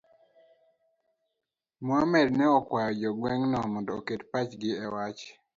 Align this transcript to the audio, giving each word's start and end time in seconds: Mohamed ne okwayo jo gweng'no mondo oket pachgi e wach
Mohamed 1.85 2.29
ne 2.37 2.45
okwayo 2.57 2.91
jo 3.01 3.11
gweng'no 3.19 3.57
mondo 3.73 3.91
oket 3.99 4.21
pachgi 4.31 4.69
e 4.83 4.87
wach 4.93 5.21